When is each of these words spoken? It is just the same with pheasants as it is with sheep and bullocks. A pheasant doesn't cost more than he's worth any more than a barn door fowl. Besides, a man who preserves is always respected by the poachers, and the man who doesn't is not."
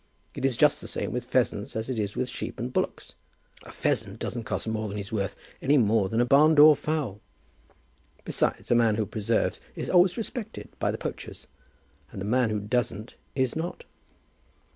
It 0.33 0.45
is 0.45 0.57
just 0.57 0.81
the 0.81 0.87
same 0.87 1.11
with 1.11 1.25
pheasants 1.25 1.75
as 1.75 1.87
it 1.87 1.99
is 1.99 2.15
with 2.15 2.27
sheep 2.27 2.57
and 2.59 2.73
bullocks. 2.73 3.13
A 3.65 3.71
pheasant 3.71 4.17
doesn't 4.17 4.45
cost 4.45 4.67
more 4.67 4.87
than 4.89 4.97
he's 4.97 5.11
worth 5.11 5.35
any 5.61 5.77
more 5.77 6.09
than 6.09 6.19
a 6.19 6.25
barn 6.25 6.55
door 6.55 6.75
fowl. 6.75 7.21
Besides, 8.25 8.71
a 8.71 8.75
man 8.75 8.95
who 8.95 9.05
preserves 9.05 9.61
is 9.75 9.91
always 9.91 10.17
respected 10.17 10.69
by 10.79 10.89
the 10.89 10.97
poachers, 10.97 11.45
and 12.11 12.19
the 12.19 12.25
man 12.25 12.49
who 12.49 12.59
doesn't 12.59 13.13
is 13.35 13.55
not." 13.55 13.83